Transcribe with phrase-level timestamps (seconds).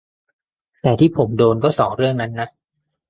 [0.81, 2.49] แต่ที่ผมโดนก็สองเรื่องนั้นน่ะ